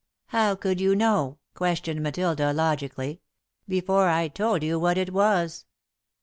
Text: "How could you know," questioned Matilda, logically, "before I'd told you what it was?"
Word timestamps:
"How 0.29 0.55
could 0.55 0.81
you 0.81 0.95
know," 0.95 1.37
questioned 1.53 2.01
Matilda, 2.01 2.51
logically, 2.53 3.21
"before 3.67 4.09
I'd 4.09 4.33
told 4.33 4.63
you 4.63 4.79
what 4.79 4.97
it 4.97 5.13
was?" 5.13 5.67